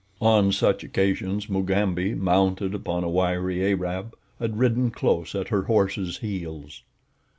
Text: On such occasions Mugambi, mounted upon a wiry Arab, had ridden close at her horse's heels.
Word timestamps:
On 0.23 0.51
such 0.51 0.83
occasions 0.83 1.47
Mugambi, 1.47 2.15
mounted 2.15 2.73
upon 2.73 3.03
a 3.03 3.07
wiry 3.07 3.63
Arab, 3.63 4.15
had 4.39 4.57
ridden 4.57 4.89
close 4.89 5.35
at 5.35 5.49
her 5.49 5.61
horse's 5.65 6.17
heels. 6.17 6.81